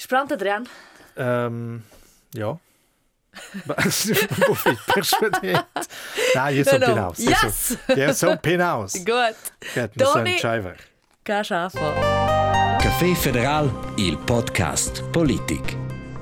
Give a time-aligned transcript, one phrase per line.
[0.00, 0.66] Spranto, Adrian?
[1.16, 1.82] Um,
[2.32, 2.58] ja.
[4.48, 5.66] Wofür persuadiert?
[6.34, 7.12] Nein, io sono No, no.
[7.12, 7.18] Pinaus.
[7.18, 7.78] Yes!
[7.96, 8.94] Io sono Pinaus.
[9.04, 9.36] Gut.
[9.76, 10.76] Non sono Tony- Scheiver.
[11.22, 11.78] Che schafo.
[12.78, 15.76] Caffè Federal, il podcast Politik.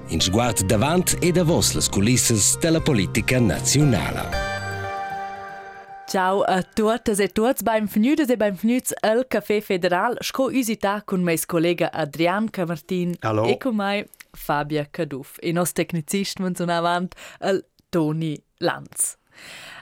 [0.09, 4.48] In sguard davant e davos las culisses della politica nazionale.
[6.09, 10.17] Ciao a tuttes e tutti, benvenuti e benvenuti al Café Federal.
[10.21, 13.45] Sco usita con mes collega Adrian Camartin Hallo.
[13.45, 15.37] e con me Fabia Caduf.
[15.43, 19.19] E nos tecnicist man sono avant al Toni Lanz.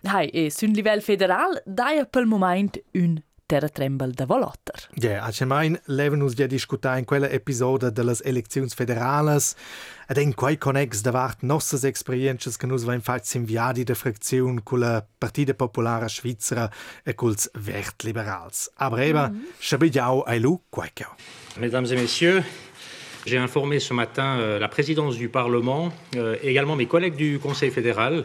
[0.02, 4.88] Hai, e sul livello federal dai per moment un terratrembel da volotter.
[4.94, 9.54] Ja, allgemein leben uns ja diskutieren in quella episode delle elezioni federales
[10.08, 14.80] ed in quei connex davart nossas experiences che nus va infatti inviati da frazione con
[14.80, 16.70] la Partita Popolare Svizzera
[17.04, 18.70] e culs Wert Liberals.
[18.76, 20.00] Aber eben, mm -hmm.
[20.00, 21.14] auch ein lu quaicao.
[21.56, 22.44] Mesdames et messieurs,
[23.24, 27.38] j'ai informé ce matin euh, la présidence du Parlement euh, et également mes collègues du
[27.38, 28.22] Conseil fédéral euh,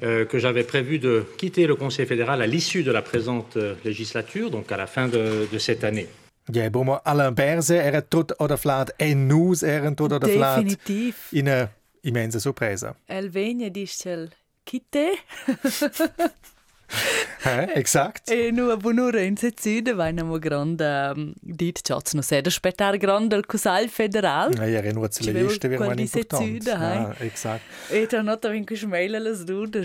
[0.00, 4.50] que j'avais prévu de quitter le Conseil fédéral à l'issue de la présente euh, législature,
[4.50, 6.06] donc à la fin de, de cette année.
[6.50, 11.16] Ja, bomo Alain Berse era tot oder flat e nus eren tot oder flat Definitiv.
[11.32, 11.68] in a
[12.02, 12.94] immensa sorpresa.
[13.06, 14.30] El vegna discel
[14.64, 15.10] kitte?
[17.74, 18.30] Exakt.
[18.30, 23.34] e nu a bunura in sezzide vaina mo grande dit chats no sed spettar grande
[23.34, 24.52] al Cusal Federal.
[24.54, 26.64] Ja, era nur zu liste, man di important.
[26.64, 27.62] Ja, exakt.
[27.90, 29.84] E tra nota vin cus mail las dude.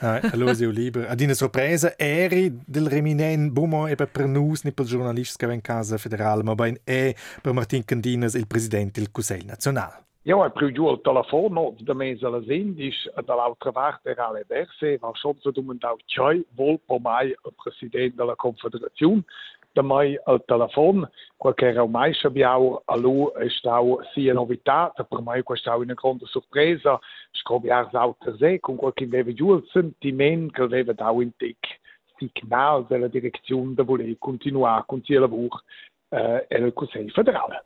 [0.00, 1.08] Ja, allora io libero.
[1.08, 5.60] Ad una sorpresa, eri del Reminen, bumo e per nus, ni per giornalisti che in
[5.60, 10.08] casa federale, ma ben e per Martin Candinas, il presidente del Consiglio nazionale.
[10.22, 12.74] Ja, ik probeer ju al telefoon op de mensen zullen zien.
[12.74, 14.98] Dus de oude wacht er alle berse.
[15.00, 19.24] Maar soms doen we dat tjoi, vol voor mij, een president de la Confederatie.
[19.72, 21.08] De mij al telefoon.
[21.36, 25.76] Qualche era un mais abbiamo a lui è stato sia novità, per me questa è
[25.76, 26.98] una grande sorpresa.
[27.30, 31.80] Scopriamo altre se con qualche deve giù il sentimento che deve da un tic
[32.16, 35.62] signal della direzione da voler continuare con il lavoro
[36.10, 37.64] eh, e il Consiglio federale.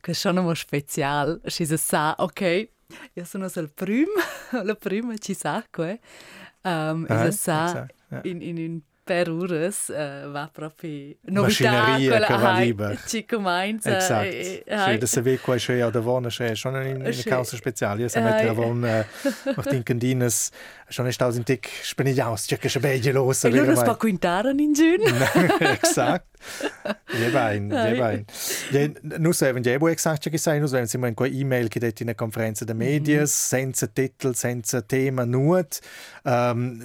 [0.00, 1.40] Che sono mo special.
[1.46, 2.68] Si se sa, ok,
[3.14, 4.06] io sono sul prim,
[4.62, 6.00] la prima ci sa, que.
[6.62, 8.20] Um, Ah, se sa, esatto, ja.
[8.24, 11.70] in, in un per ures uh, va proprio novità.
[11.70, 13.00] Maschineria che va lieber.
[13.08, 13.94] Ci comincia.
[13.96, 14.24] Exakt.
[14.26, 17.12] e- e- Sì, hai- da saper qua c'è o da vona c'è, schon in una
[17.12, 17.26] Sì.
[17.26, 18.06] causa speciale.
[18.10, 18.54] Se Eh, mettere a eh.
[18.54, 18.84] von
[20.88, 23.44] Martin Candinas, schon è stato in tic spenigliaus, c'è che c'è bello los.
[23.44, 25.00] E loro sta quintaren in giun.
[25.60, 26.26] Exakt.
[27.06, 28.24] Je bein, je bein.
[28.70, 31.40] Je, nu so even je bo exakt che sai, nu so even siamo in quei
[31.40, 35.80] e-mail detti in una conferenza de medias, senza titel, senza tema nuot.
[36.24, 36.80] Um,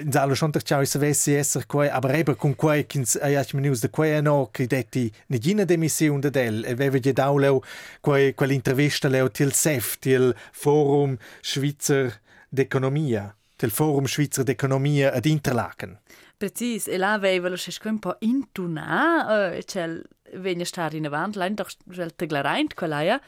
[0.00, 3.80] in salo schon doch ciao esser quei, aber eben con quei kins ai ach menus
[3.80, 7.62] de quei no che detti ne gina demission de del e veve je dauleo
[8.00, 15.98] quei quell'intervista leo til SEF, til Forum Schweizer d'Economia, til Forum Schweizer d'Economia ad Interlaken.
[16.38, 20.02] Precis, e là aveva lo scesko un po' intuna, uh, cel
[20.34, 21.70] vegna star in avant, lein doch
[22.16, 23.20] teglareint quella ja.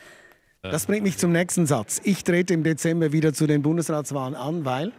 [0.63, 2.01] Das bringt mich zum nächsten Satz.
[2.05, 4.93] Ich trete im Dezember wieder zu den Bundesratswahlen an, weil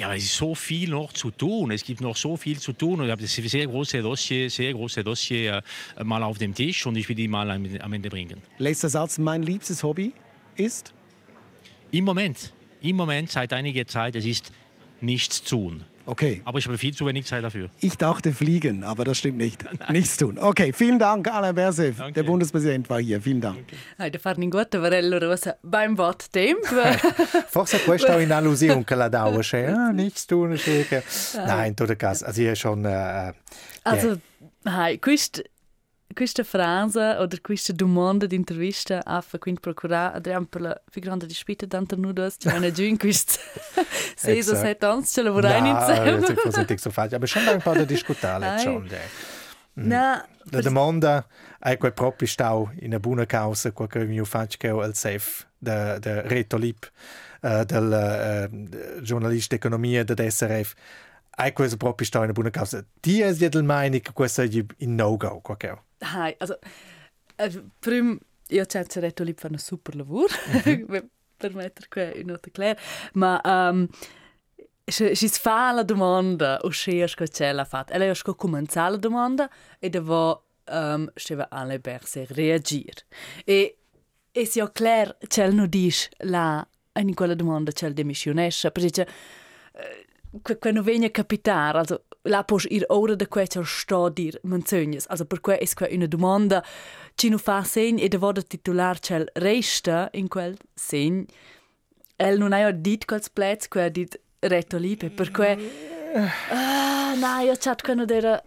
[0.00, 1.70] Ja, aber es ist so viel noch zu tun.
[1.70, 3.00] Es gibt noch so viel zu tun.
[3.00, 5.62] Und ich habe das sehr große Dossier, sehr große Dossier
[5.96, 8.40] äh, mal auf dem Tisch und ich will die mal am, am Ende bringen.
[8.56, 10.14] letzter Satz, mein liebstes Hobby
[10.56, 10.94] ist
[11.90, 14.52] Im Moment, im Moment seit einiger Zeit, es ist
[15.00, 15.84] nichts tun.
[16.06, 16.42] okay.
[16.44, 17.70] Aber ich habe viel zu wenig Zeit dafür.
[17.80, 19.64] Ich dachte fliegen, aber das stimmt nicht.
[19.90, 20.38] Nichts tun.
[20.38, 21.54] Okay, vielen Dank, Alain.
[21.54, 22.12] Danke.
[22.12, 23.20] Der Bundespräsident war hier.
[23.20, 23.64] Vielen Dank.
[23.98, 26.64] Hai da farni gutta varello rosa beim Wort temp.
[27.48, 29.08] Forse questa è un'allusione che la
[29.40, 31.02] c'è, ah, nichts tun, che...
[31.34, 32.84] Nein, in tutto caso, also io schon...
[32.84, 33.32] Äh,
[33.82, 34.20] also,
[34.64, 35.42] hai, quist
[36.14, 41.26] questa frase oder questa domanda di intervista a fa quindi procurare Adrian per la figurante
[41.26, 43.38] di spita tanto nudos ci hanno giù in quist
[44.16, 44.60] sei so Exakt.
[44.60, 46.20] seit ans ce lavorai Nein, insieme.
[46.20, 48.58] das ist nicht so falsch, aber schon ein paar da diskutare Ai.
[48.62, 48.86] schon.
[48.86, 48.98] Ja.
[49.74, 51.24] Na, La domanda
[51.58, 55.46] è quel proprio stau in una buona causa, quel che mi faccio che al SEF,
[55.56, 56.90] da da Reto Lip,
[57.42, 60.14] uh, del uh, giornalista economia da
[61.30, 61.44] SRF.
[61.44, 62.84] È questo proprio stau in una buona causa.
[63.00, 64.48] Ti è del meinung che questo è
[64.78, 66.58] in no-go, quel che hai, also
[67.36, 68.18] äh, prim
[68.48, 70.26] io c'è retto lì fanno super lavoro
[71.36, 72.76] per mettere qua in nota clear
[73.14, 73.86] ma um,
[74.84, 78.92] si si fa la domanda o se sco c'è la fat e lei sco cominciare
[78.92, 83.06] la domanda e devo um, stava alle berse reagire
[83.44, 83.76] e
[84.32, 89.06] e si ho clair c'è no dis la in quella domanda c'è il demissionesce perché
[89.72, 90.06] eh,
[90.44, 94.38] que- quando viene a capitare also la pos ir ora da quei c'è sto dir
[94.42, 95.06] menzognes.
[95.08, 96.62] Also per quei es quei una domanda
[97.14, 101.24] ci nu fa segn e de voda titular c'è resta in quel segn.
[102.16, 105.56] El non ha dit quels plets quei dit retto lipe per quei
[106.50, 108.42] Ah, na, io chat quando era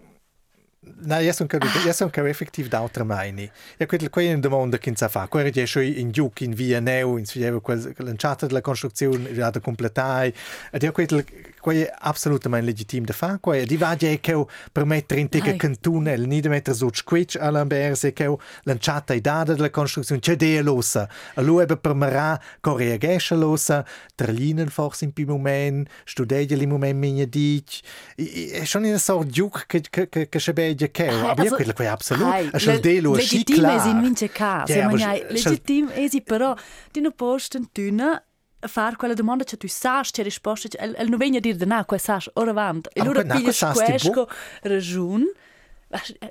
[1.05, 1.49] Nein, io sono,
[1.85, 3.49] io sono effettiv d'autra meini.
[3.77, 5.27] Ja, quella qua è una domanda che si fa.
[5.27, 7.57] Quella è schon in giù, in via neu, in via
[7.97, 10.33] lanciata della costruzione, da completare.
[10.71, 11.23] Ed io quella
[11.59, 13.37] qua è assolutamente legittimo da fare.
[13.39, 17.37] Qua di va già che per mettere in tega cantone, il nida mettere su squitch
[17.39, 18.33] all'amberse, che
[18.63, 21.07] lanciata i dati della costruzione, c'è dea losa.
[21.35, 23.85] Allora è per marà, che reagisce losa,
[24.15, 27.79] tralinen forse in più momento, studiare il momento minha dic.
[28.15, 31.55] È schon una sorta giù che, che, che, che c'è legge che Hai, abbiamo also-
[31.55, 34.69] quello che è assoluto Hai, è il delo schi legitim clar es in mince cas.
[34.69, 36.55] Ja, Yeah, aber ma sch- legitim es però
[36.91, 38.23] ti non posten tuna
[38.65, 41.65] far quella domanda che tu sai c'è risposta el, el non venga a dire de
[41.65, 44.29] na quel sai ora avanti e Aber allora na, piglias quel sai sti questo
[44.61, 45.23] ragion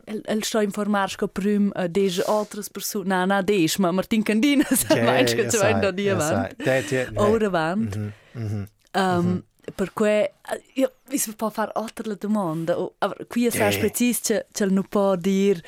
[0.07, 4.23] El, el sto informar sco prim uh, dege altres persoon na na des ma Martin
[4.25, 6.83] Candina sa Ja, mein che ja, tu sai, da di ja, avanti sai.
[6.83, 7.31] Det är- nej.
[7.31, 7.99] ora avanti
[8.35, 8.67] Mhm.
[8.95, 10.29] Um, Per cui
[10.75, 12.73] io mi si può fare altre domande.
[12.73, 12.95] O,
[13.29, 13.79] qui Yeah.
[13.79, 15.63] preciso che che non può dire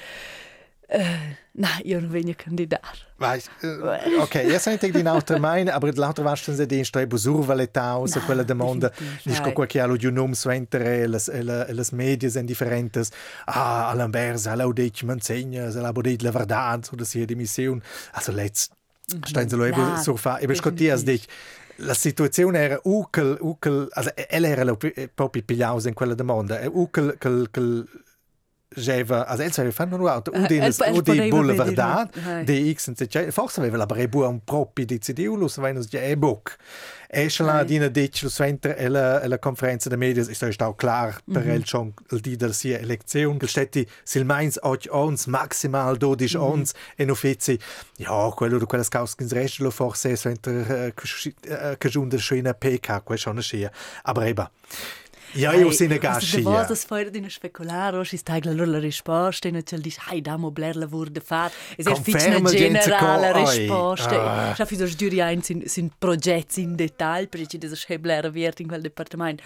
[0.87, 2.99] eh, no, io non vengo a candidare.
[3.17, 7.99] Weißt, äh, okay, io sento di un'altra meine, aber l'altra volta se di stebo survaletà
[7.99, 9.52] o se quella domanda definitiv, nicht sai.
[9.52, 13.11] co che allo giunum suentere las le las medias sind differentes.
[13.46, 17.82] Ah, all'ambers, allo dic mensegna, se la bodit la verdad so das hier die Mission.
[18.12, 18.69] Also let's
[19.25, 20.38] stehen sie lo eben so fa.
[20.41, 21.26] Eben scottias dich.
[21.79, 26.61] La situazione era ukel ukel also ella era lo- eh, proprio pigliausa in quella domanda.
[26.61, 27.88] E Ukel quel quel
[28.76, 30.71] Jeva, also elsa fanno un auto, poteva
[31.29, 32.44] bulla vedere, verdad, hai.
[32.44, 36.00] de X und Z, forse aveva la brebu un proprio di CDU, lo savano già
[36.00, 36.56] e book.
[37.17, 40.76] Esce la dina dic lo sventer e la, la conferenza de medias, ist ist auch
[40.76, 45.27] klar, per el schon il di del sia elezione, che stetti sil meins och ons
[45.27, 46.43] maximal dodisch Mhm.
[46.43, 47.56] ons en uffizi.
[47.99, 50.93] Ja, quello de quelles causkins rest lo forse sventer
[51.79, 53.70] che giunde schöne PK, quel schon scia.
[54.03, 54.50] Aber eba.
[55.34, 56.40] Ja, io sine Da gascia.
[56.40, 60.00] was es feuer di speculare, o si stagla loro la risposta, e non c'è dice,
[60.08, 61.52] hai damo bler lavoro da fare.
[61.76, 63.58] E se fitch una Conferma gente generale co- oi.
[63.58, 64.50] risposta.
[64.50, 64.52] Ah.
[64.54, 68.31] Già fi dos giuri ein sin, sin progetti in dettaglio, perché ci des che bler
[68.31, 69.42] viert in quel departamento.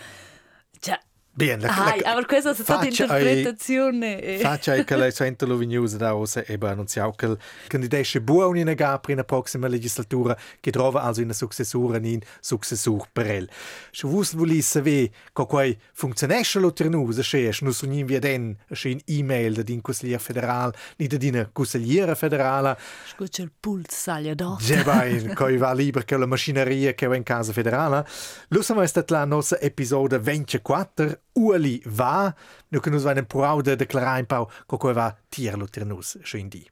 [0.81, 0.99] Cioè,
[1.39, 4.21] Bien, la, hai, aber questa è stata faccia ai- interpretazione.
[4.21, 7.39] e- Faccia che lei sente lo vignosa da osa e annunziamo che il
[7.69, 13.07] candidato buon in Gapri in la prossima legislatura che trova also una successura in successur
[13.13, 13.49] per el.
[13.93, 18.57] Se vos volisse sapere che quei funzionesce lo ternus, se non so ni via den,
[18.73, 22.77] se in e-mail da din consigliere federal, ni da din consigliere federale,
[23.15, 24.65] Scusa il pulso saglia d'otto.
[24.65, 28.05] Già vai, coi va liber che la machineria che va in casa federale.
[28.49, 32.35] Lo siamo stati la nostra episodio 24, Ueli va,
[32.69, 36.19] nu che nos va in prau de declarare in pau che coi va tirlo ternus,
[36.23, 36.69] scendi.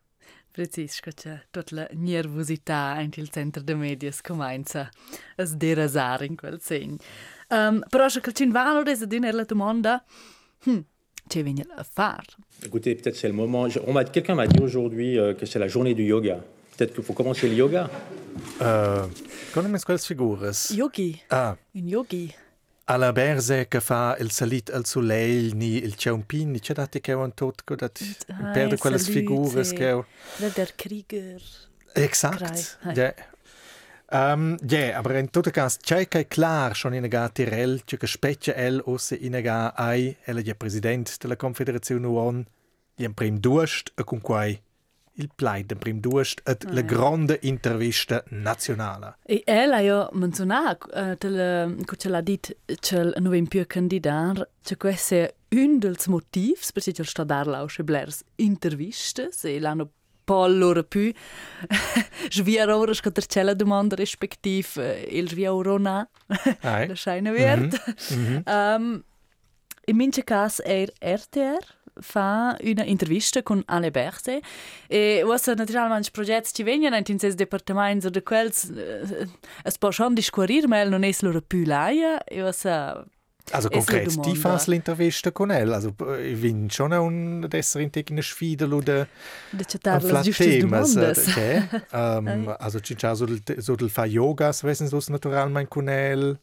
[0.51, 4.89] Precis, scusa, tutta la nervosità in il centro de medias comincia
[5.37, 6.97] a sderasare in quel segno.
[7.51, 10.03] Um, però se calcin valo desa din la domanda,
[10.65, 10.81] hm,
[11.29, 12.25] ce viene a far?
[12.65, 13.69] Écoutez, peut-être c'est le moment.
[13.69, 16.43] Je- on m'a- Quelqu'un m'a dit aujourd'hui euh, que c'est la journée du yoga.
[16.77, 17.89] Peut-être qu'il faut commencer le yoga?
[18.61, 19.07] Uh,
[19.53, 20.71] Con me quelles figuras?
[20.75, 22.35] Yogi, Ah, un yogi.
[22.89, 27.35] Alla berze che fa il salit al soleil, ni il ciampin, c'è dati che un
[27.35, 29.75] tot, che dat Ah, perde figuras sì.
[29.75, 30.05] che...
[30.55, 31.41] Der, Krieger.
[31.95, 32.79] Exakt.
[32.95, 33.15] Ja.
[34.09, 37.97] Um, ja, aber in tutto caso c'è che è clar schon in ga Tirel, c'è
[37.97, 42.47] che specchia el osse in ga ai, el è presidente della Confederazione UON,
[42.99, 44.63] in prim duest e con quai
[45.17, 49.17] il plaid in prim duest et la grande intervista nazionale.
[49.23, 54.49] E el ha jo menzionato, uh, che ce l'ha dit, che non è più candidato,
[54.63, 59.91] che questo è un dei motivi, perché c'è sta dar lausche blers interviste, se l'hanno
[60.27, 61.13] po' loro più.
[62.31, 64.77] Svia ora che ter c'è la domanda rispettiv,
[65.09, 66.09] il svia ora na,
[66.61, 67.81] la scheine wird.
[68.45, 69.05] Um,
[69.87, 74.41] in mince cas er RTR fa una intervista con Ale Berse
[74.89, 78.71] e was naturalmente progetti ci vengono in ses departaments de quels
[79.65, 83.05] es può schon discurir ma el non es loro più laia e was uh,
[83.53, 84.41] Also konkret, die domanda.
[84.41, 89.07] fas l'intervista con el, also ich bin schon un desser in tegna sfida lo de
[89.53, 91.37] de las giustas flattemas, domandas.
[91.37, 91.63] eh,
[91.93, 96.41] um, also ci c'ha so del, so del fa yoga, svesen sus naturalmein con el.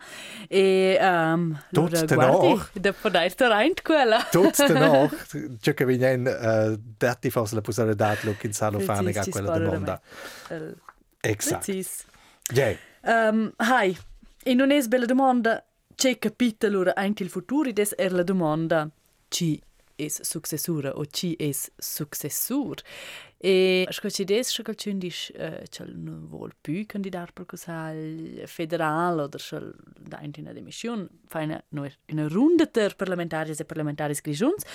[0.50, 2.72] e um, Tot danach.
[2.74, 4.28] Da poter rein quella.
[4.32, 9.26] Tot danach, c'è che viene uh, dati forse la possibilità di in salo fare a
[9.30, 10.02] quella domanda.
[11.22, 11.64] Esatto.
[11.64, 12.06] Precis.
[12.52, 12.76] Yeah.
[13.02, 13.96] Um, hi,
[14.44, 18.90] e non è bella domanda, c'è capito allora anche il futuro, ed è la domanda,
[19.28, 19.62] ci
[20.06, 22.76] è successura o ci è successur.
[23.38, 29.20] E scoci des scho calcun dis uh, chel non vol più candidat per cosal federal
[29.20, 34.66] oder chel da in una demission fa una, una runda ter parlamentarias e parlamentaris grigiuns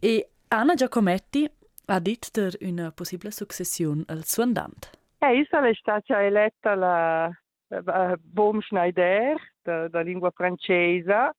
[0.00, 1.48] e Anna Giacometti
[1.86, 4.90] ha dit ter una possibile succession al suo andant.
[5.18, 11.34] Eh, Isabel è stata eletta la uh, Baum Schneider da, da lingua francese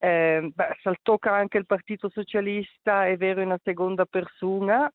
[0.00, 4.90] eh, beh, saltocca anche il Partito Socialista, è vero, una seconda persona.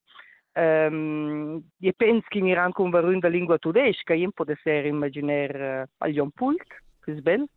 [0.58, 5.82] Um, je penso che mi ranco un varun da lingua tedesca, io può essere immaginare
[5.82, 6.66] uh, al Jon Pult,
[7.02, 7.48] che è bello.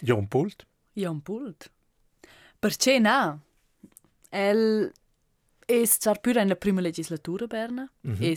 [0.00, 0.66] Jon Pult?
[0.92, 1.70] Jon Pult.
[2.58, 3.40] Perché no?
[4.28, 4.92] El
[5.64, 8.32] è già pure nella prima legislatura, Berna, mm -hmm.
[8.32, 8.34] è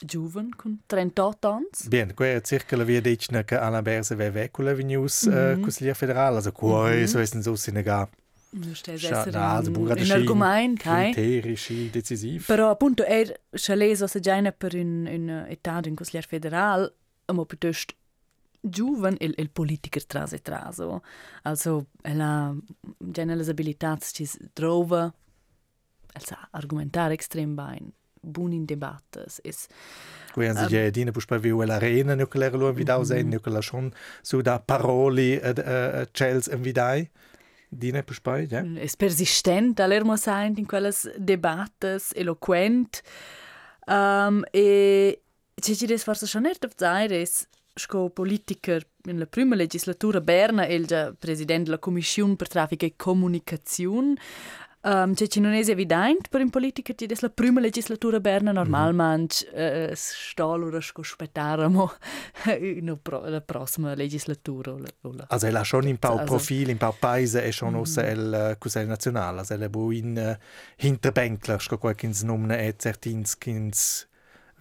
[0.00, 1.68] giovane, con 38 anni.
[1.86, 5.32] Bien, qua è circa la via decina che Anna Berse va vecchio la venius mm
[5.32, 5.90] -hmm.
[5.90, 7.04] uh, federale, also qua mm -hmm.
[7.04, 8.08] so è so sinega
[8.54, 15.94] un argomento criterici decisivi però appunto er chaleso se già per un un età in
[15.94, 16.94] consigliere federale
[17.32, 17.94] ma piuttosto
[18.60, 21.02] giovane il, il politiker tras e traso
[21.42, 22.54] also ella
[22.96, 25.12] già le abilità ci trova
[26.12, 27.90] also argumentare extrem bene
[28.24, 29.66] buon in debattes es
[30.32, 33.06] Quindi um, ja, dine pus pa viu l'arena nucleare lo invidau mm -hmm.
[33.06, 37.10] sen nucleare schon su da paroli uh, uh, Chels invidai
[37.76, 38.62] Dine Puspai, ja?
[38.76, 43.02] Es mm, persistent, all'ermo sein in quelles debattes, eloquent.
[43.86, 45.22] Um, e
[45.54, 50.66] c'è ci des forse schon nicht auf Zaires, sco politiker in la prima legislatura Berna,
[50.66, 54.14] el già president della Commissione per Traffico e Comunicazione,
[54.86, 59.58] Um, cioè, non è evidente per un politico che la prima legislatura berna normalmente mm
[59.58, 59.90] -hmm.
[59.90, 61.66] uh, sta allora aspettare
[63.30, 64.74] la prossima legislatura.
[65.28, 68.10] Also, er ha schon un po' profil, un po' paese e schon mm -hmm.
[68.10, 69.38] il Consiglio nazionale.
[69.38, 70.36] Also, er bu in uh,
[70.76, 74.06] hinterbänkler, sco qualcuno nomna e certins kins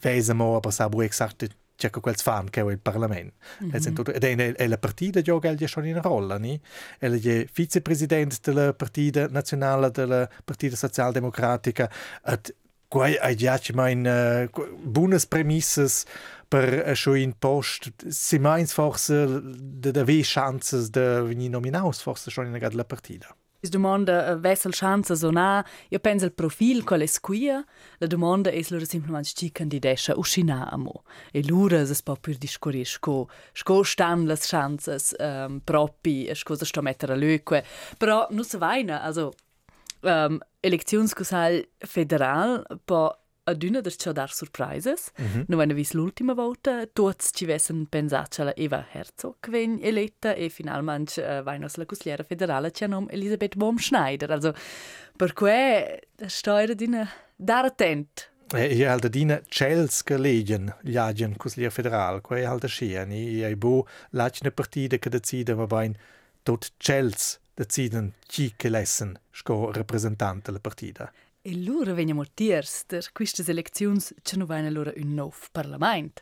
[0.01, 1.43] vesemo, aber sa bu exakt
[1.89, 3.35] c'è quel fan che è il Parlamento.
[3.63, 4.13] Mm -hmm.
[4.13, 6.59] Ed è, è la partita gioca egli schon in rolla, ni?
[6.97, 11.89] È il vicepresidente della partita nazionale della partita socialdemocratica
[12.25, 12.55] ed
[12.87, 14.47] quai ai giaci mein uh,
[14.83, 16.05] buonas premisses
[16.47, 19.41] per uh, in post si meins forse
[19.81, 23.35] de de ve chances de venir nominaus forse schon in la partita.
[23.63, 27.63] Si domanda uh, vessel chance sona, io penso il profil qual è squia,
[27.97, 31.05] la domanda è loro semplicemente chi candidesce uscina amo.
[31.31, 36.65] E loro si può più discorrere sco, sco stan le chances um, propi, sco se
[36.65, 37.63] sto mettere a löque.
[37.97, 39.31] Però non si vaina, also
[40.01, 45.11] um, elezionscusal federal può adüna der c'ha dar surprises.
[45.15, 45.45] -hmm.
[45.47, 50.33] Non venne vis l'ultima volta, tuts ci vessen pensat che la Eva Herzog ven eletta
[50.33, 54.31] e finalmente uh, vainos la consigliera federale c'ha nom Elisabeth Baum-Schneider.
[54.31, 54.53] Also,
[55.15, 55.83] per cui
[56.27, 58.31] steuer dina dar attent.
[58.55, 63.87] E io alda dina Chels gelegen, l'agen consigliere federale, quei alda scien, i ai bo
[64.11, 65.95] lacne partida che decide va bain
[66.43, 71.11] tot Chels deciden chi che lessen sco rappresentante la partida.
[71.45, 76.21] E lura veniamo tiers der queste elezioni c'è non vaina lura un nuovo parlamento.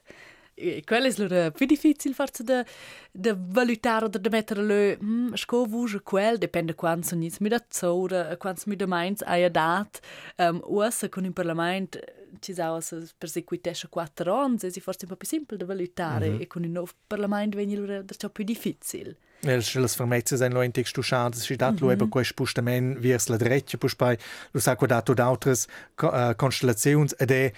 [0.55, 2.65] E quello è lura più difficile forse da
[3.11, 7.63] da valutare o da mettere le hm, sco vuge quel dipende quanto sono mi da
[7.69, 9.99] zora quanto mi da mainz hai dat
[10.37, 11.99] um, usa con il parlamento
[12.39, 12.79] ci sa
[13.17, 16.41] per seguitesce quattro anni si forse un po' più semplice da valutare mm -hmm.
[16.41, 19.17] e con il nuovo parlamento viene lura da più difficile.
[19.43, 23.37] Las fermezzas en lo in textu schadas si dat lo eba quei spustament viers la
[23.37, 24.17] dreccia pus pai
[24.53, 25.67] lo sa qua dato d'autres
[26.03, 27.51] uh, constellazions ed è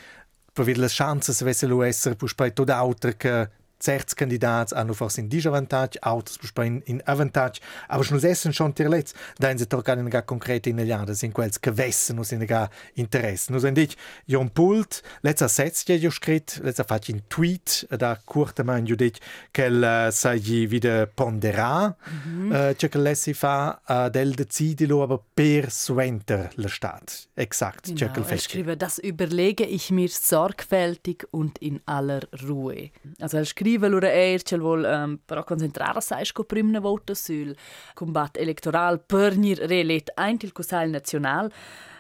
[0.54, 3.50] per vid las chances vesse lo esser pus pai tot autre che
[3.84, 9.14] certi candidati hanno forse in disavantaggio, altri in, in avantaggio, aber non essen schon tirlets,
[9.38, 13.52] da si toccare in concrete in aliadas, in quels che vessen, non in interesse.
[13.52, 18.16] Nos en dic, jon pult, letza setz je jo scrit, letza fac in tweet, da
[18.24, 19.20] curta man jo dic,
[19.52, 22.70] quel uh, sa gi wieder ponderà, mm -hmm.
[22.70, 27.28] uh, che lessi fa uh, del decidilo aber per suenter la stat.
[27.36, 32.92] Exakt, genau, er schriebe, das überlege ich mir sorgfältig und in aller Ruhe.
[33.20, 37.56] Also er scrive lura er, che vuol um, però concentrare sai sco primna vota sul
[37.94, 41.52] combat electoral per nir relet eint il Consiglio Nacional.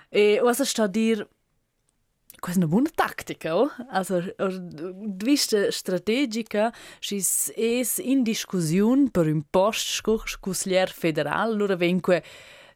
[0.09, 1.27] E cosa sta dir
[2.43, 3.71] questa è una buona tattica, oh?
[3.91, 4.21] also,
[5.15, 7.23] vista strategica, ci
[7.55, 12.21] è in discussione per un posto consigliere federale, allora venque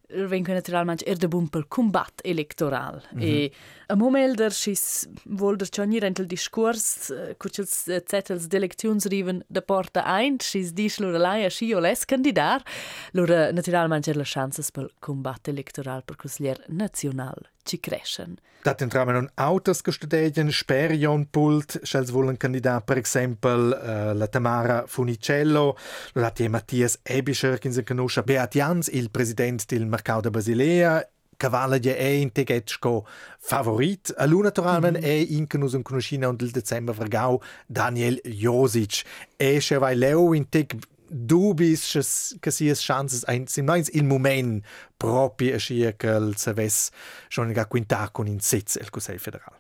[0.08, 3.02] vengono naturalmente er de bun pel combat electoral.
[3.12, 3.24] Mm -hmm.
[3.24, 3.52] e
[3.88, 10.74] a momentelder schis volder chonir entel discurs cuchels zetels d'elections riven de porta ein schis
[10.74, 12.64] dis lura lai a schi o les candidar
[13.12, 18.38] lura naturalmente er la chances pel combat electoral per consiglier national ci crescen.
[18.64, 24.84] Dat entramen autos che studegen sperion pult, schels volen candidat per exempel uh, la Tamara
[24.88, 25.78] Funicello,
[26.14, 31.08] la tia Mattias Ebischer, che conosce Beat Jans, il president del Mercato de Basilea,
[31.38, 33.06] Cavallo è in tegetsko
[33.38, 34.14] favorit.
[34.18, 35.04] A luna toramen mm -hmm.
[35.04, 39.04] è in che conoscina und il december vergau Daniel Josic.
[39.38, 40.76] E se vai leo in teg
[41.10, 44.64] dubis che sia chances ein sim noins il moment
[44.98, 46.90] proprio a scia che il saves
[47.28, 49.54] schon ga quinta con in sitz il Consiglio federal.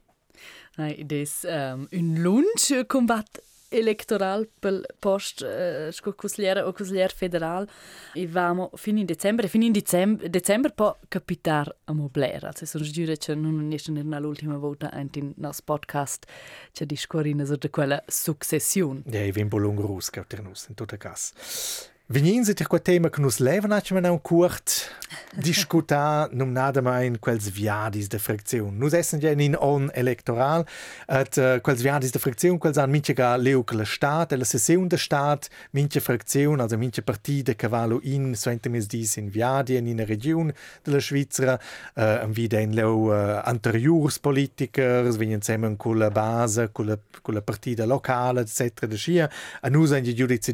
[0.77, 7.67] Nein, das um, un lunch combat electoral pel post uh, sco consigliere o consigliere federal.
[8.13, 12.83] E vamo fin in dicembre fin in dicembre dicembre po capitar a mobler also sono
[12.83, 16.25] giure che non è nella l'ultima volta in nos podcast
[16.71, 21.95] c'è discorrina su de quella successione ja i vim bolung rus che in tutta cas
[22.09, 24.95] Vegnin se tir tema che nus leven atmen un curt
[25.35, 28.77] discuta num nada mai quels viadis de fricziun.
[28.77, 30.65] Nus essen ja in on electoral
[31.05, 34.87] at uh, quels viadis de fricziun quels an minche ga leuc la stat, la sessiun
[34.87, 39.87] de stat, minche fricziun, also minche partide che valo in suentemis dis in viadi in
[39.87, 40.47] una region
[40.83, 41.59] de la Svizzera,
[41.95, 46.97] uh, am vida in leu uh, anteriors politikers, vegnan semen con la base, con la,
[47.21, 48.85] con la partida locale, etc.
[48.85, 50.53] de scia, a nus an giudici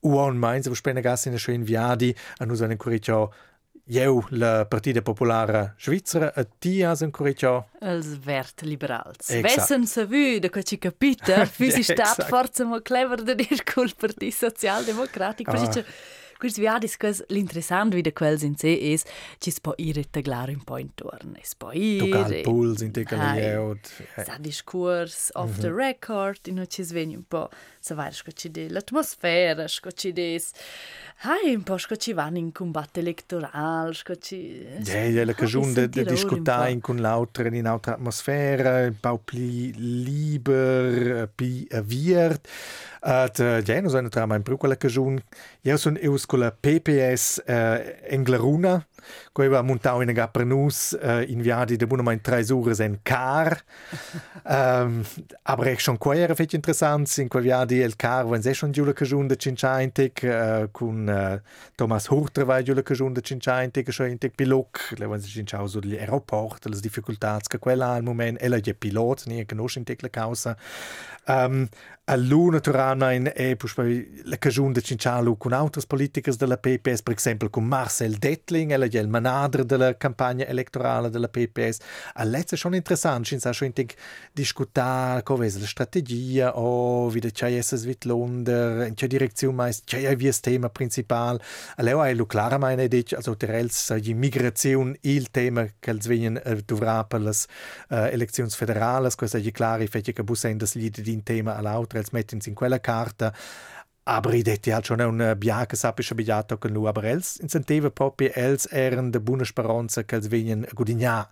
[0.00, 3.32] diu uon Mainz, wo spenne gas in schön viadi, a nus an curiccio
[3.88, 7.68] Jeu la Partida Popolare Svizzera a ti as un curiccio?
[7.80, 9.30] Els vert liberals.
[9.40, 14.34] Vessen se vu de quaci capita, fisi stat forza mo clever de dir col Partit
[14.34, 15.84] Socialdemocratic, ah.
[16.38, 19.04] Quis viadis quas l'interessant vida quels in se es
[19.42, 21.34] ci spo ire taglar un po intorno.
[21.40, 22.06] Es po ire.
[22.06, 23.74] Tocar puls in te calieu.
[24.14, 25.60] Sa discurs off mm -hmm.
[25.62, 27.48] the record, in ci sveni un po'
[27.80, 30.52] sa vai sco ci de l'atmosfera, sco ci des
[31.20, 35.72] Hai un po' sco ci van in combatto elettoral, sco ci Ja, ja, la cagiun
[35.72, 42.46] de, de discutar in con l'autra in un'altra atmosfera, un po' pli liber, pi aviert.
[43.00, 45.20] At uh, ja, no sono tra mai in quella cagiun.
[45.62, 47.52] Io sono con la PPS uh,
[48.06, 48.86] Engleruna,
[49.32, 53.62] ko aveva montato in per nus uh, inviati de buona mai tre ore in car.
[54.44, 55.04] um,
[55.42, 58.72] aber è schon qua era fetch interessant, in quel viadi il car, wenn se schon
[58.72, 61.40] giula cagiun de Cincaintic, uh, con uh,
[61.74, 65.80] Thomas Hurter vai giula cagiun de Cincaintic, schon in pilot, le wenn se cinciao so
[65.80, 70.10] gli aeroport, le difficultats che quella al moment, ella è pilot, nie conosce in la
[70.10, 70.56] causa.
[71.26, 71.68] Um,
[72.10, 77.14] a luna turana è poi la cagiun de Cincialo con altre politiche della PPS, per
[77.14, 81.78] esempio con Marcel Dettling, ella è il manager della campagna elettorale della PPS.
[82.14, 83.94] A lezza schon interessant, ci sa schon intig
[84.32, 90.26] discutar come la strategia o wie c'è essere Svitlunder, in che direzione mais c'è wie
[90.26, 91.40] das Thema principal.
[91.76, 96.06] Allora è lo clara meine dic, also der els die Migration il tema che els
[96.06, 100.74] venien uh, dovrà per le uh, elezioni federali, questo è chiaro, fece che bussen das
[100.74, 103.32] Lied di un tema all'altro, els metten in quella carta
[104.08, 108.30] aber i detti halt schon un biaca sapisce bigliato con lui, aber els incentiva proprio
[108.34, 111.28] els eran de buona speranza che venien a gudignar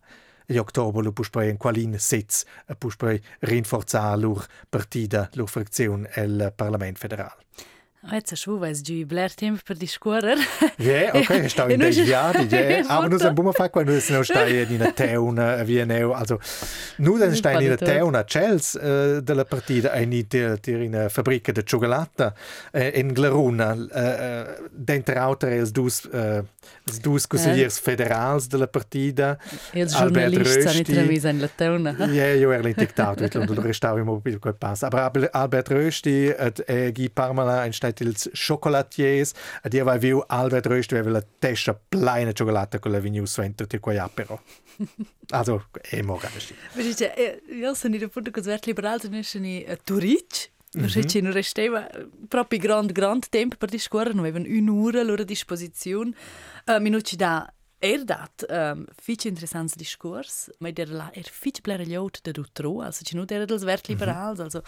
[0.49, 5.49] in ottobre lo pus poi in qualin sitz e pus poi rinforzar lur partida, lur
[5.49, 7.35] frazione el Parlament federal.
[8.13, 10.37] Jetzt weil du Blair Tempo per discorrer.
[10.79, 12.89] Ja, ok, sto in desviati, ja.
[12.89, 16.39] Aber nu sem buma fa quando es no stai in una teuna, via neu, also
[16.99, 20.95] nu den stai in una teuna Chels uh, della partita e ni dir dir in
[20.95, 22.33] una fabbrica de cioccolata
[22.73, 26.45] uh, in Glaruna uh, dentro auter els dus uh,
[26.87, 29.37] els dus consigliers federals della partita.
[29.73, 31.95] Els giornalisti sono travisa in la teuna.
[32.13, 34.85] Ja, io ero diktat, vet lu, restau im mobil quel pass.
[34.87, 39.33] Aber Albert Rösti e Guy Parmala ein stai Detelc chocolatiers,
[39.63, 43.25] a dia vai viu Albert Röst aveva la testa pleina di cioccolata con la vignu
[43.27, 44.43] svento ti e qua apero.
[45.31, 46.55] Also, è moralisch.
[46.75, 50.51] Vedete, io sono di punto che svert liberal non sono a Turic.
[50.77, 50.89] Ma mhm.
[50.89, 55.05] se ci non restava eh, proprio grande grande tempo per discorrere, non avevano un'ora a
[55.05, 56.13] loro disposizione.
[56.67, 57.51] Uh, mi non ci dà
[57.87, 62.81] Er dat um, fich interessants discurs, ma der la er fich bler liot de dutro,
[62.83, 64.63] also ci nu der dels vert liberals, also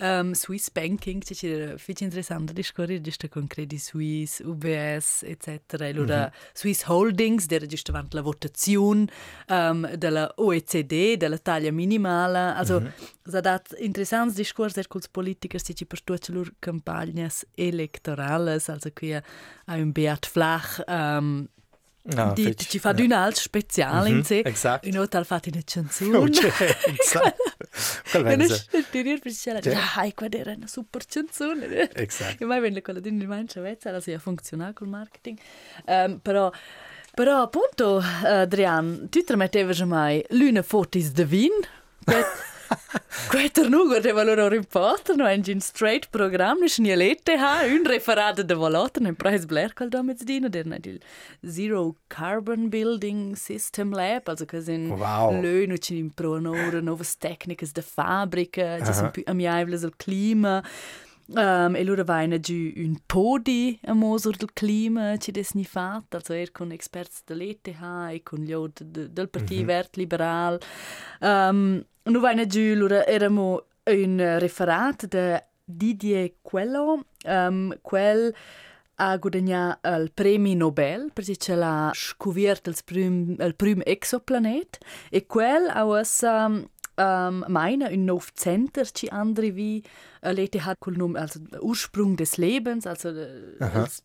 [0.00, 1.48] um, Swiss Banking, ci ci
[1.78, 5.78] fich interessant discurs, giusto con Credit Suisse, UBS, etc.
[5.78, 9.06] E lura Swiss Holdings, der giusto vant la votazione
[9.48, 12.82] um, della OECD, della taglia minimale, also
[13.22, 18.90] sa dat interessants discurs er culs politikers, ci ci per tutte lur campagnas electorales, also
[18.90, 19.14] qui
[19.66, 21.46] un beat flach, um,
[22.14, 23.02] Ah, di, fetch, ci fa ja.
[23.04, 24.42] un altro speciale Mhm, in sé.
[24.44, 24.86] exact.
[24.86, 26.16] E noi tal fatti una canzone.
[26.16, 27.34] Oh, c'è, esatto.
[28.10, 28.66] Quel E noi vense.
[28.70, 29.68] sentire per dire, Sì.
[29.94, 31.90] dai, quella era una super canzone.
[31.92, 32.42] Esatto.
[32.42, 35.38] E mai venne quella di una mancia vezza, also ja funziona col marketing.
[35.86, 36.50] Um, però,
[37.12, 41.50] però appunto, eh, Adrian, tu te mettevi già mai l'una fotis de vin?
[43.28, 47.84] Quetter nu guardava loro reporter, no ein gin straight program, ne schnie lette ha, un
[47.84, 51.00] referat de volata, ne preis Blair qual da mit dino, der ne il
[51.44, 55.40] Zero Carbon Building System Lab, also che sind Wow.
[55.40, 59.96] lö nu ci in pro nore novas tecnicas de fabbrica, ci sono più amiabili al
[59.96, 60.62] clima.
[61.28, 66.14] Um, e loro vaina giù un podi a mosor del clima, ci des ni fat,
[66.14, 70.60] also er con experts dell'ETH e con gli del Partito Vert Liberal.
[71.20, 78.34] Um, nu vaina giù loro eramo un referat de Didier Quello, um, quel
[78.98, 84.78] ha guadagnato il premio Nobel perché l'ha scoperto il primo, il primo exoplanet
[85.10, 86.66] e quel ha um,
[86.96, 89.84] um, meine un nuovo center ci andri vi
[90.22, 94.02] uh, l'ETH col nome also Ursprung des Lebens also uh, als,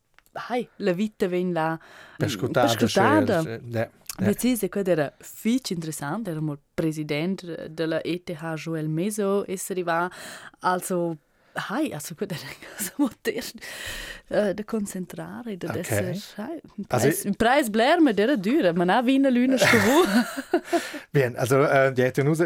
[0.48, 1.78] hai, la vita ven la
[2.16, 2.66] Perscutata.
[2.66, 3.60] perscrutada.
[3.68, 3.90] Ja.
[4.18, 4.24] Ja.
[4.24, 10.10] Precise, quello era fic interessant, era il presidente della ETH Joel Meso e si arriva
[10.60, 11.16] also
[11.54, 15.76] hai, also quello era una cosa moderna uh, da concentrare, da Ok.
[15.76, 19.56] essere, hai, un Also- preis, un preis bler, ma era dura, ma non vina l'una
[19.58, 20.02] scovu.
[21.10, 22.38] Bien, also äh, ja, tu nus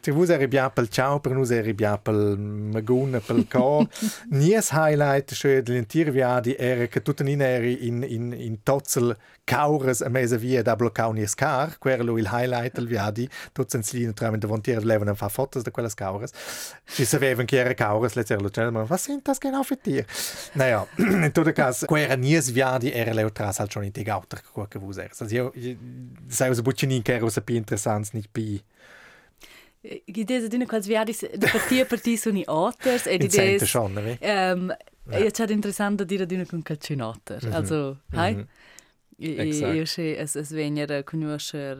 [0.00, 3.86] tu vus eri bia pel ciao, per nus eri bia pel magun, pel co.
[4.30, 10.00] Nies highlight schö dell'intir viadi era che tutten in eri in in in tozzel caures
[10.00, 14.40] a mese via da bloccau nies car, quello il highlight del viadi, tutten slin tramen
[14.40, 16.30] de vontier leven a fa fotos de quelles caures.
[16.86, 20.04] Ci sapevan che era caures, let's erlo ma was sind das genau für dir?
[20.54, 24.38] Naja, in todo cas, quera nies viadi era leo tras halt schon in die Gauter,
[24.68, 25.20] que vus eres.
[25.22, 25.76] Also io, io
[26.28, 28.62] sai us bucinin che era us più interessants nicht bi
[30.06, 33.58] Idee di quals viadis de partia per ti sono i otters e in di sente
[33.58, 34.18] des schon, ne?
[34.52, 34.74] um,
[35.10, 37.46] io c'è interessante dire di una con calcinotter.
[37.52, 38.46] Also, hai?
[39.18, 39.74] I- Exakt.
[39.74, 41.76] Io sé es es venir a conoscer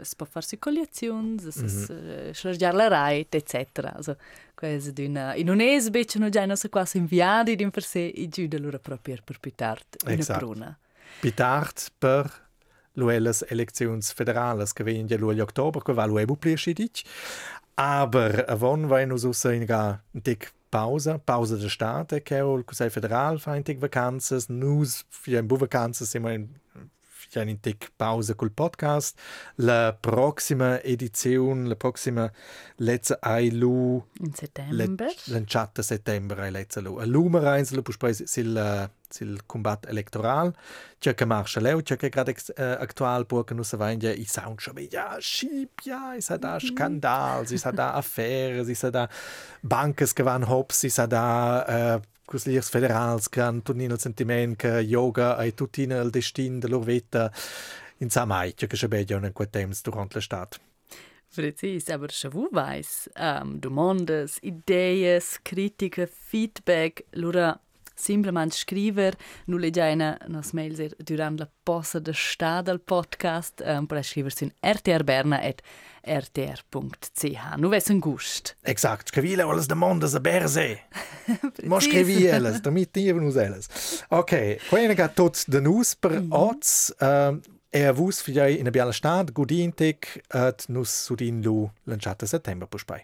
[0.00, 2.32] es può farsi collezions, es es Mhm.
[2.34, 3.94] scergiar la reit, etc.
[3.94, 4.16] Also,
[4.64, 8.00] quasi d'una in un es becce no già non so quasi inviadi din per sé
[8.00, 10.38] i giù de loro propria per pitart una Exakt.
[10.38, 10.78] pruna.
[11.20, 12.42] Bitart per
[12.94, 17.02] luelles elections federales che vengono ja luglio ottober, che va luebu pliescidic.
[17.76, 22.64] Aber avon vai nus ussa in ga tic pausa, pausa de state, che o il
[22.64, 26.48] Consiglio federal fa in tic vacanzas, nus fia in bu vacanzas siamo in
[27.28, 29.18] fia in tic pausa col podcast.
[29.56, 32.30] La prossima edizione, la prossima
[32.76, 35.14] lezza ai lu In settembre.
[35.24, 36.96] L'enchat settembre ai lezza lu.
[36.96, 38.52] A lumera eins lu puspoi sil
[39.14, 40.52] sil combat electoral.
[40.98, 44.10] C'è che marcia leu, c'è che grad uh, actual può che nu se vain ja
[44.10, 49.08] i sound schon ja schip ja, is da skandal, is da affäre, is da
[49.60, 53.62] bankes che van hops, is da uh, Cusliers federals che han
[54.56, 57.30] che yoga e tutti il destin de lor vita
[57.98, 60.58] in samai, c'è che begia in quel temps durant l'estate.
[61.34, 67.60] Precis, aber schon weiß, ähm, Demandes, Ideen, Kritiken, Feedback, lura
[67.94, 69.14] simplement scriver,
[69.46, 74.32] nu leggina nos mails er durant la posa de sta del podcast, um, per scriver
[74.32, 77.56] sin rtrberna.rtr.ch.
[77.56, 78.56] Nu ves un gust.
[78.62, 80.78] Exakt, scrivile alles de monde a berse.
[81.70, 83.68] Mo scrivielas, damit nie nus elas.
[84.10, 86.32] Ok, quena ga tot de nus per mm -hmm.
[86.32, 87.42] oz, um,
[87.74, 93.02] e avus figliai in a biala stad, gudintek, at nus sudin lu lanciata settember puspai.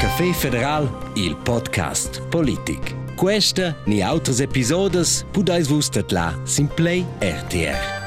[0.00, 3.09] Caffè Federal, il podcast politic.
[3.20, 7.99] Questa ni autres episodes pudais vus la Simplay RTR.